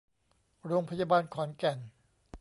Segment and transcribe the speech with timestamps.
[0.65, 1.79] โรงพยาบาลขอนแก่น